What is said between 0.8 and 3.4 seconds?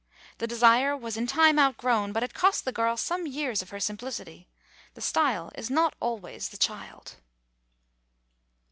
was in time out grown, but it cost the girl some